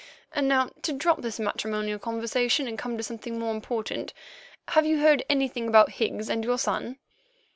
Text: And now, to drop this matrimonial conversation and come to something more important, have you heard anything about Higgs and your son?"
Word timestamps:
And 0.33 0.47
now, 0.47 0.71
to 0.81 0.93
drop 0.93 1.21
this 1.21 1.39
matrimonial 1.39 1.99
conversation 1.99 2.67
and 2.67 2.75
come 2.75 2.97
to 2.97 3.03
something 3.03 3.37
more 3.37 3.51
important, 3.53 4.15
have 4.69 4.83
you 4.87 4.97
heard 4.97 5.23
anything 5.29 5.67
about 5.67 5.91
Higgs 5.91 6.27
and 6.27 6.43
your 6.43 6.57
son?" 6.57 6.97